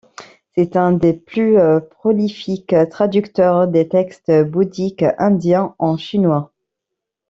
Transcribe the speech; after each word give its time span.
C'est 0.55 0.77
un 0.77 0.93
des 0.93 1.13
plus 1.13 1.57
prolifiques 1.91 2.73
traducteurs 2.89 3.67
des 3.67 3.87
textes 3.87 4.31
bouddhiques 4.45 5.05
indiens 5.19 5.75
en 5.77 5.95
chinois. 5.95 6.51